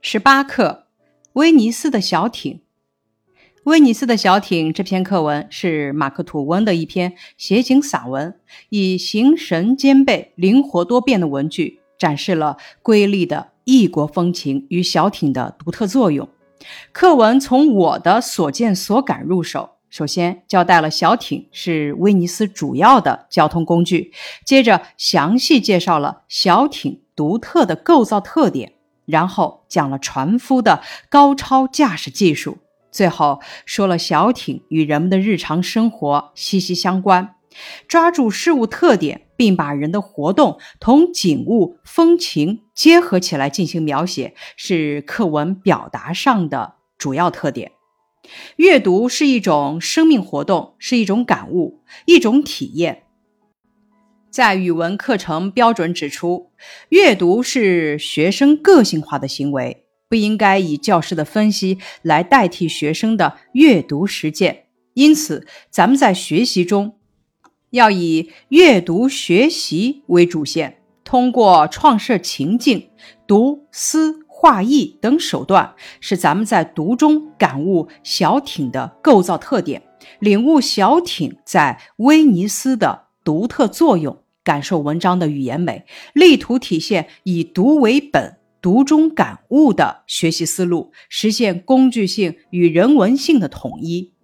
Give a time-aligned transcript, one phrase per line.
[0.00, 0.84] 十八课，
[1.32, 2.60] 威尼斯的小艇。
[3.64, 8.38] 威尼斯的小艇这篇课文是马克吐温的一篇写景散文，
[8.68, 16.28] 以形神兼备、灵活多变的文句，展示了瑰丽的异国风情与小艇的独特作用。
[16.92, 24.12] 课文从我的所见所感入手，首先交代了小艇是威尼斯主要的交通工具，
[24.44, 28.74] 接着详细介绍了小艇独特的构造特点。
[29.08, 32.58] 然后讲了船夫的高超驾驶技术，
[32.92, 37.36] 最后说了小艇与人们的日常生活息息相关，
[37.88, 47.72] 抓住事物特点，并把人的活动同景物风情结合起来进行描写，是课文表达上的主要特点。
[48.56, 53.04] 阅读是一种生命活动，是一种感悟，一种体验。
[54.30, 56.50] 在语文课程标准指出，
[56.90, 64.66] 阅读是学生个性化的行为，不应该以教师的分析来代替学生的阅读实践。
[64.92, 66.98] 因此，咱们在学习中
[67.70, 72.90] 要以阅读学习为主线，通过创设情境、
[73.26, 79.82] 读思画意等手段，使咱们在读中感悟小艇的构造特点，
[80.20, 83.07] 领悟小艇在威尼斯的。
[83.28, 85.84] 独特作用，感受文章的语言美，
[86.14, 94.14] 力图体现以读为本、读中感悟的学习思路，实现工具性与人文性的统一。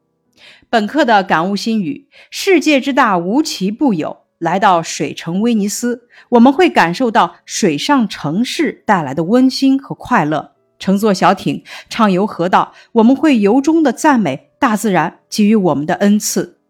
[0.70, 4.20] 本课的感悟心语：世界之大，无奇不有。
[4.38, 10.52] 来到水城威尼斯，我们会感受到水上城市带来的温馨和快乐。
[10.78, 16.60] 乘坐小艇畅游河道，我们会由衷的赞美大自然给予我们的恩赐。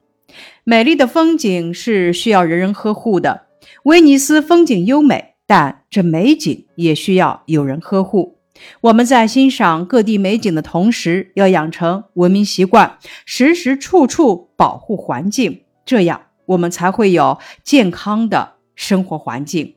[0.65, 3.47] 美丽的风景是需要人人呵护的。
[3.85, 8.39] 威尼斯风景优美，但这美景也需要有人呵护。
[8.83, 19.75] 我们在欣赏各地美景的同时，要养成文明习惯，时时处处保护环境，这样我们才会有健康的生活环境。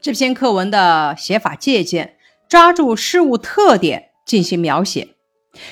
[0.00, 2.16] 这篇课文的写法借鉴，
[2.48, 5.14] 抓住事物特点进行描写，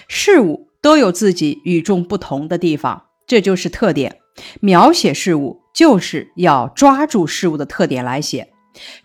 [0.08, 0.68] 事物。
[0.82, 4.18] 都有自己与众不同的地方，这就是特点。
[4.60, 8.48] 描写事物就是要抓住事物的特点来写。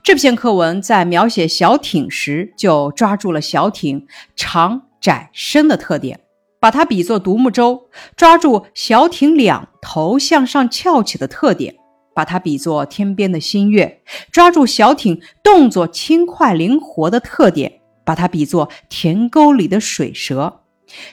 [0.02, 6.20] 这篇课文在描写小艇时，就抓住了小艇长、窄、深的特点，
[6.60, 11.76] 把它比作独木舟；抓住小艇两头向上翘起的特点，
[12.16, 14.00] 把它比作天边的新月；
[14.32, 20.62] 抓住小艇动作轻快灵活的特点，把它比作田沟里的水蛇。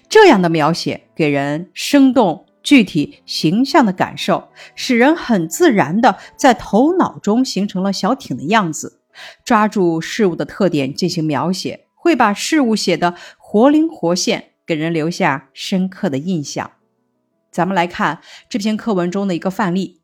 [0.08, 9.00] 这样的描写给人生动、具体、形象的感受，使人很自然的在头脑中形成了小艇的样子。
[9.44, 16.72] 抓住事物的特点进行描写，会把事物写得活灵活现，给人留下深刻的印象。
[17.52, 20.00] 咱们来看这篇课文中的一个范例：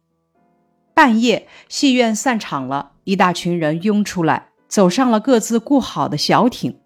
[0.94, 6.78] 半夜，戏院散场了，一大群人拥出来，走上了各自雇好的小艇。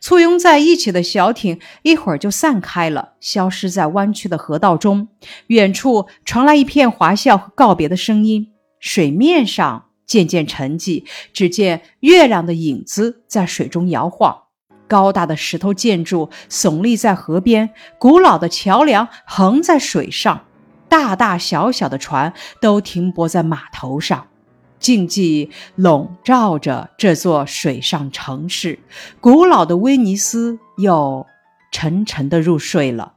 [0.00, 5.08] 簇拥在一起的小艇一会儿就散开了，消失在弯曲的河道中。
[5.48, 8.52] 远处传来一片华笑和告别的声音。
[8.80, 14.44] 水面上渐渐沉寂，只见月亮的影子在水中摇晃。
[14.86, 20.46] 高大的石头建筑耸立在河边，古老的桥梁横在水上，
[20.88, 24.28] 大大小小的船都停泊在码头上。
[24.78, 28.78] 静寂笼罩着这座水上城市，
[29.20, 31.26] 古老的威尼斯又
[31.70, 33.14] 沉沉的入睡了。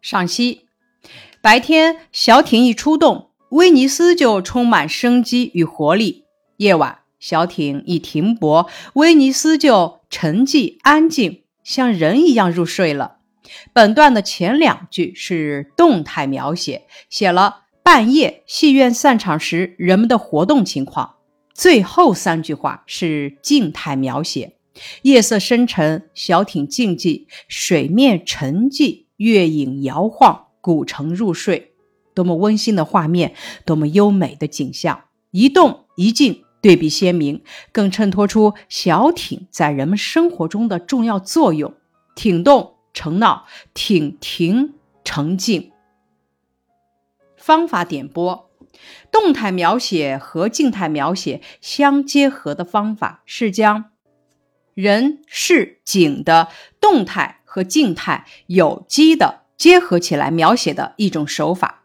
[0.00, 0.66] 赏析：
[1.40, 6.24] 白天小艇一出动，威尼斯就充满生机与活力；
[6.58, 13.16] 夜晚小艇一停泊，威尼斯就沉寂安静，像人一样入睡了。
[13.72, 17.63] 本段的前两句是动态描写，写了。
[17.84, 21.16] 半夜，戏院散场时人们的活动情况。
[21.52, 24.56] 最后三句话是静态描写：
[25.02, 31.74] 夜色深沉，小艇静寂，水面沉寂，月影摇晃，古城入睡。
[32.14, 33.34] 多么温馨的画面，
[33.66, 35.04] 多么优美的景象！
[35.30, 41.74] 一动一静，对比鲜明，更衬托出小艇在人们生活中的重要作用。
[42.16, 43.44] 艇动成闹，
[43.74, 44.72] 艇停
[45.04, 45.70] 成静。
[47.44, 48.48] 方法点拨：
[49.12, 53.90] 动态描写和静态描写相结合的方法是将
[54.72, 56.48] 人、事、景的
[56.80, 61.84] 动态和静态有机的结合起来描写的一种手法。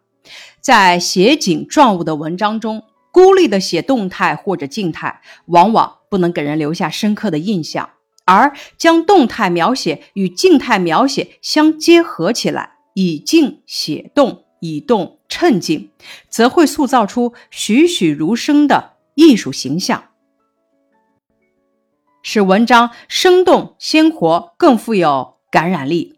[0.61, 7.89] 在写景状物的文章中，孤立的写动态或者静态，往往不能给人留下深刻的印象，
[8.23, 15.91] 而将动态描写与静态描写相结合起来，以静写动，以动衬静，
[16.27, 20.03] 则会塑造出栩栩如生的艺术形象，
[22.21, 26.15] 使文章生动鲜活，更富有感染力。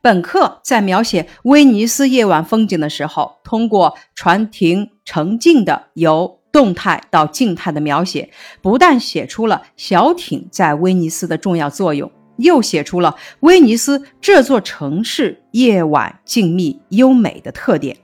[0.00, 8.30] 本课在描写威尼斯夜晚风景的时候，通过船停成静的由动态到静态的描写，
[8.62, 17.96] 不但写出了小艇在威尼斯的重要作用，又写出了威尼斯这座城市夜晚静谧优美的特点。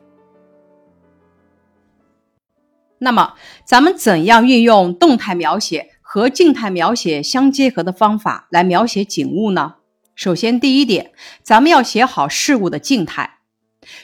[3.03, 9.77] 那么，咱们怎样运用动态描写和静态描写相结合的方法来描写景物呢？
[10.15, 11.13] 首先，第一点，
[11.43, 13.39] 咱们要写好事物的静态，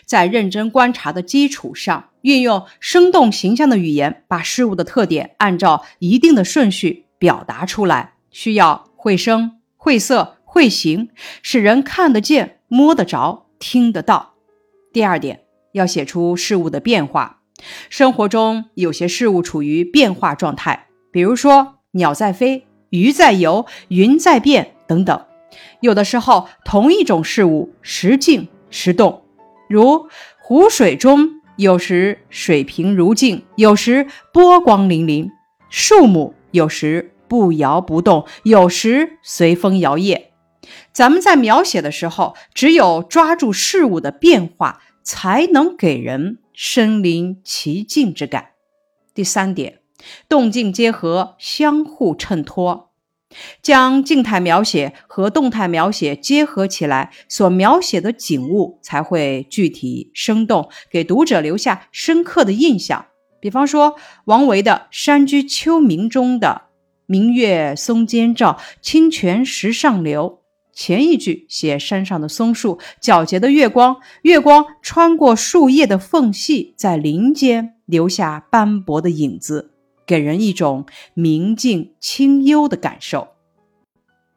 [0.06, 8.14] 在认真观察的基础上，运用生动形象的语言，把事物的特点按照一定的顺序表达出来。
[8.31, 11.10] 需要绘声、绘色、绘形，
[11.42, 14.34] 使人看得见、摸得着、听得到。
[14.90, 15.42] 第二点，
[15.72, 17.42] 要写出事物的变化。
[17.88, 25.24] 生活中有些事物处于变化状态，比如说鸟在飞、鱼在游、云在变等等。
[25.80, 29.22] 有的时候，同一种事物时静时动，
[29.68, 30.08] 如
[30.38, 35.30] 湖水中有时水平如镜，有时波光粼粼；
[35.70, 40.24] 树木有时不摇不动，有时随风摇曳。
[40.92, 48.48] 咱们在描写的时候，只有抓住事物的变化，才能给人身临其境之感。
[49.14, 49.78] 第三点，
[50.28, 52.90] 动静结合，相互衬托。
[53.62, 63.06] 将静态描写和动态描写结合起来，所描写的景物才会具体生动，给读者留下深刻的印象。
[63.40, 63.94] 比方说，
[64.24, 66.62] 王维的《山居秋暝》中的
[67.06, 70.40] “明月松间照，清泉石上流”，
[70.76, 79.73] 前一句写山上的松树，皎洁的月光，月光穿过树叶的缝隙，在林间留下斑驳的影子。
[80.06, 80.84] 给人一种
[81.14, 83.28] 明净清幽的感受，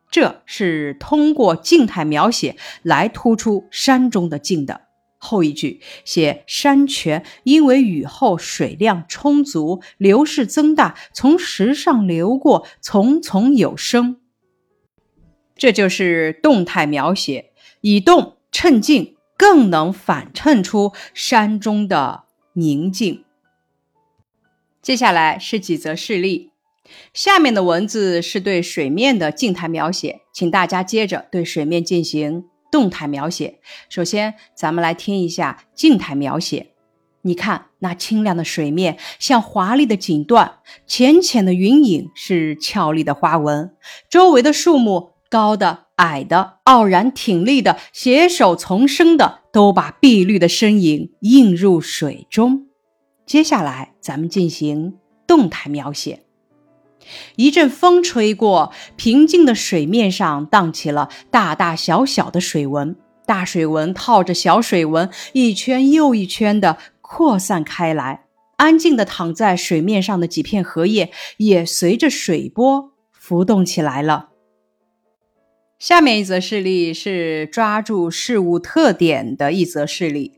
[0.10, 4.84] 这是通过静态描写来突出山中的静的。
[5.18, 14.19] 后一句写山泉因为雨后水量充足，流势增大，从石上流过，淙淙有声。
[15.60, 17.52] 这就是动态描写，
[17.82, 22.24] 以动衬静，更能反衬出山中的
[22.54, 23.26] 宁静。
[24.82, 26.52] 接下来是几则事例，
[27.14, 33.60] 下面的文字是对水面的静态描写，请大家接着对水面进行动态描写。
[33.90, 36.72] 首先，咱们来听一下静态描写。
[37.24, 40.54] 你看，那清亮的水面像华丽的锦缎，
[40.88, 43.76] 浅浅的云影是俏丽的花纹，
[44.10, 52.66] 周围的树木高的、矮的、傲然挺立的、携手丛生的，都把碧绿的身影映入水中。
[53.26, 54.96] 接下来，咱们进行
[55.28, 56.24] 动态描写。
[57.36, 62.96] 一阵风吹过，平静的水面上荡起了大大小小的水纹，
[63.26, 68.26] 大水纹套着小水纹，一圈又一圈的扩散开来。
[68.58, 74.29] 安静的躺在水面上的几片荷叶，也随着水波浮动起来了。
[75.80, 80.33] 下面一则事例是抓住事物特点的一则事例。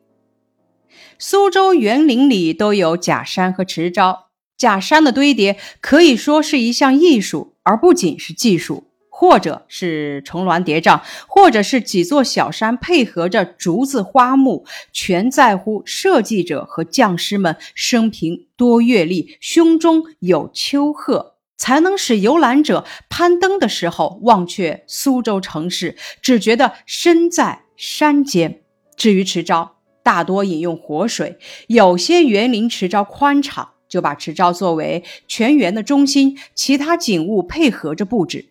[1.17, 21.30] 苏州园林里都有假山和池沼，假山的堆叠可以说是一项艺术，而不仅是技术，或者是重峦叠嶂，或者是几座小山配合着竹子花木，全在乎设计者和匠师们生平多阅历，胸中有丘壑，
[21.61, 28.63] 才能使游览者攀登的时候忘却苏州城市，只觉得身在山间。
[28.97, 29.69] 至于池沼，
[30.01, 31.37] 大多引用活水，
[31.67, 38.47] 有些园林池沼宽敞，就把池沼作为全园的中心，其他景物配合着布置。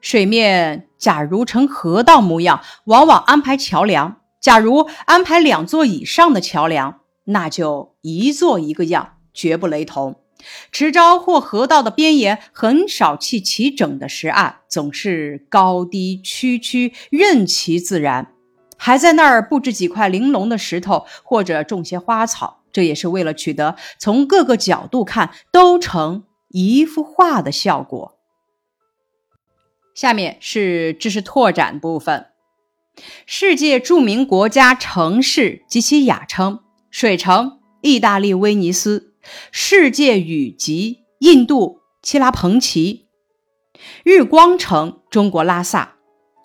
[0.00, 10.22] 水面假如成河道模样，往往安排桥梁；假如安排两座以上的桥梁，那就一座一个样，绝不雷同。
[10.70, 18.32] 池沼或河道的边沿很少砌齐整的石岸，总是高低曲曲，任其自然。
[18.78, 28.18] 还在那儿布置几块玲珑的石头，或者种些花草，这也是为了取得从各个角度看都成一幅画的效果。
[29.94, 32.26] 下面是知识拓展部分：
[33.24, 39.14] 世界著名国家城市及其雅称：水城，意大利威尼斯；
[39.50, 43.06] 世界雨集，印度希腊彭奇；
[44.04, 45.96] 日光城，中国拉萨；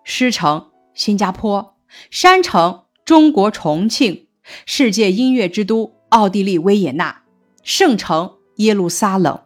[0.03, 1.75] 狮城，新加坡；
[2.09, 4.27] 山城，中国重庆；
[4.65, 7.23] 世界音乐之都，奥地利维也纳；
[7.63, 9.39] 圣城，耶路撒冷。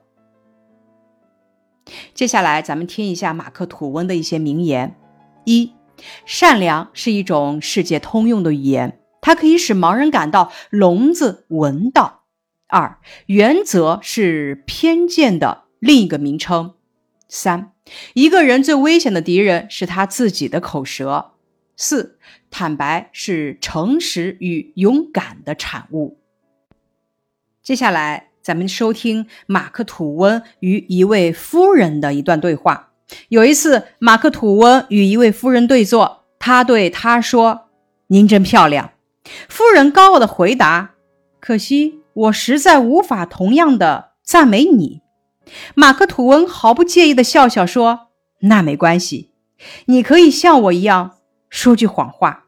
[2.14, 4.96] 接下来，咱们听一下马克吐温的一些名言：
[5.44, 5.74] 一、
[6.26, 12.25] 善良是一种世界通用的语言，它可以使盲人感到聋子闻到。
[12.68, 16.74] 二、原则是偏见的另一个名称。
[17.28, 17.72] 三、
[18.14, 21.32] 一个人最危险的敌人是他自己的口舌。
[21.78, 22.18] 四、
[22.50, 26.20] 坦白是诚实与勇敢的产物。
[27.62, 32.94] 接下来，咱们收听马克吐温与一位夫人的一段对话。
[33.30, 37.70] 有一次，马克吐温与一位夫人对坐，他对她说
[38.08, 38.92] ：“您真漂亮。”
[39.50, 40.96] 夫人高傲的回答
[41.42, 45.02] ：“可惜。”我实在无法同样的赞美你，
[45.76, 48.08] 马克吐温毫不介意的笑笑说
[48.42, 49.32] ：“那没关系，
[49.88, 51.18] 你可以像我一样
[51.50, 52.46] 说句谎话。”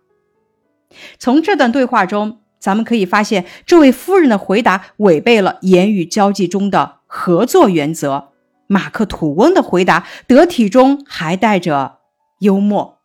[1.19, 8.29] 从这段对话中，咱们可以发现，这位夫人的回答违背了言语交际中的合作原则。
[8.67, 11.99] 马克吐温的回答得体中还带着
[12.39, 12.99] 幽默。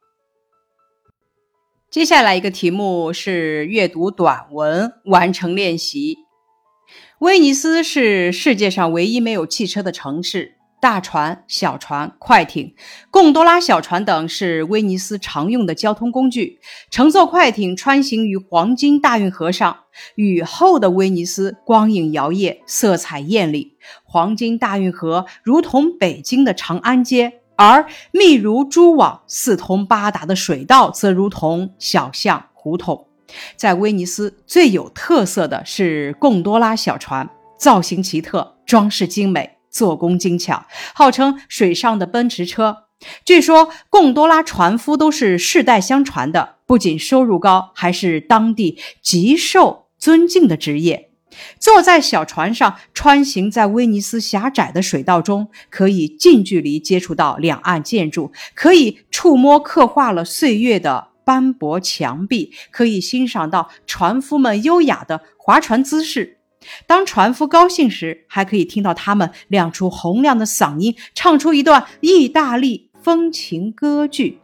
[1.90, 6.21] 接下来一个题目是阅读短文完成练习。
[7.18, 10.56] 威尼斯是世界上唯一没有汽车的城市。
[10.80, 12.74] 大船、小船、快艇、
[13.08, 16.58] 贡多拉小船等是威尼斯常用的交通工具。
[16.90, 19.76] 乘坐快艇穿行于黄金大运河上，
[20.16, 23.76] 雨后的威尼斯光影摇曳，色彩艳丽。
[24.02, 33.11] 黄金大运河如同北京的长安街，而密如蛛网、四通八达的水道则如同小巷胡同。
[33.56, 42.84] 在威尼斯最有特色的是贡多拉小船，造型奇特，装饰精美，做工精巧，号称水上的奔驰车。
[43.24, 51.08] 据说贡多拉船夫都是世代相传的，不仅收入高，还是当地极受尊敬的职业。
[51.58, 61.08] 坐在小船上，穿行在威尼斯狭窄的水道中，可以近距离接触到两岸建筑，可以触摸刻画了岁月的。
[61.24, 66.38] 斑驳墙壁可以欣赏到船夫们优雅的划船姿势。
[66.86, 74.38] 当船夫高兴时，还可以听到他们亮出洪亮的嗓音，唱出一段意大利风情歌剧。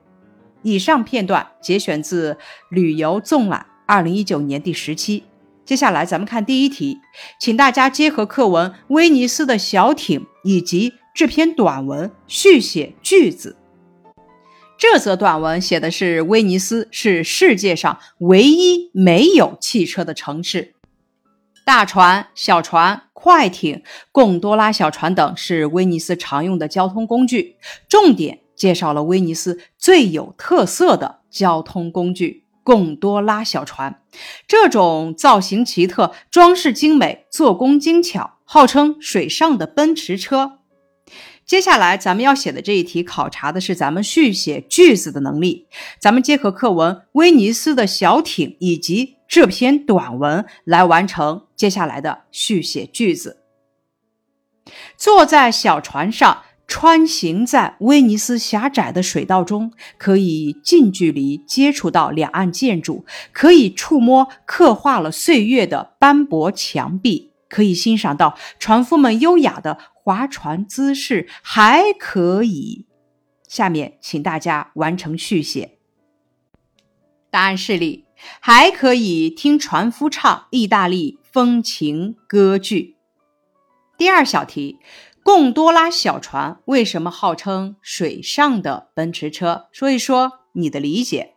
[0.62, 2.34] 以上片段节选自
[2.70, 5.22] 《旅游纵览》二零一九年第十期。
[5.64, 6.98] 接下来咱们看第一题，
[7.38, 13.56] 请大家结合课文《威尼斯的小艇》以及这篇短文续写句子。
[14.78, 20.74] 这则短文写的是威尼斯是世界上唯一没有汽车的城市。
[21.64, 23.82] 大船、小船、快艇、
[24.12, 27.56] 贡多拉小船等是威尼斯常用的交通工具。
[27.88, 34.00] 重点介绍了威尼斯最有特色的交通工具——贡多拉小船。
[34.46, 40.57] 这种造型奇特、装饰精美、做工精巧，号称水上的奔驰车。
[41.48, 45.66] 接下来咱们要写的这一题，考察的是咱们续写句子的能力。
[45.98, 53.38] 咱们结合课文《威尼斯的小艇》以及这篇短文来完成接下来的续写句子。
[54.98, 69.78] 坐在小船上，穿行在威尼斯狭窄的水道中，可以近距离接触到两岸建筑，可以触摸刻画了岁月的斑驳墙壁，可以欣赏到船夫们优雅的。
[70.08, 72.86] 划船姿势还可以。
[73.46, 75.76] 下面请大家完成续写。
[77.30, 78.06] 答案示例：
[78.40, 82.96] 还可以听船夫唱意大利风情歌剧。
[83.98, 84.78] 第二小题：
[85.22, 89.66] 贡多拉小船为什么号称水上的奔驰车？
[89.72, 91.34] 说一说你的理解。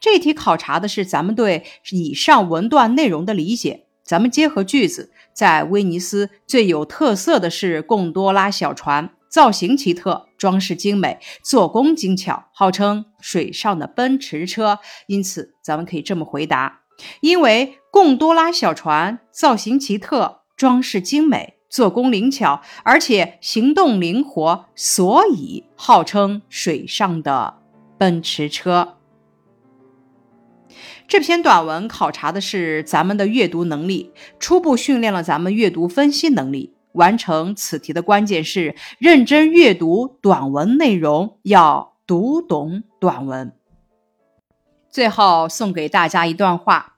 [0.00, 3.82] 这题考察的是咱们对以上文段内容的理解。
[4.02, 5.12] 咱们结合句子。
[5.36, 14.78] 在威尼斯最有特色的是贡多拉小船，造型奇特，装饰精美，做工精巧，号称水上的奔驰车。
[15.08, 16.80] 因此，咱们可以这么回答：
[17.20, 27.58] 因为贡多拉小船造型奇特，装饰精美，做工灵巧，而且行动灵活，所以号称水上的
[27.98, 28.95] 奔驰车。
[31.08, 36.74] 这篇短文考察的是咱们的阅读能力，初步训练了咱们阅读分析能力。
[36.92, 43.52] 完成此题的关键是认真阅读短文内容，要读懂短文。
[44.88, 46.96] 最后送给大家一段话：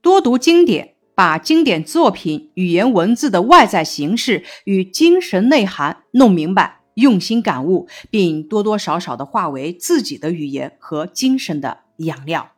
[0.00, 12.52] 多读经典，把经典作品语言文字的外在形式与精神内涵弄明白，用心感悟，并多多少少的化为自己的语言和精神的养料。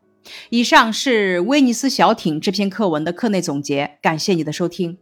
[0.50, 4.98] 以上是威尼斯小艇这篇课文的课内总结，感谢你的收听。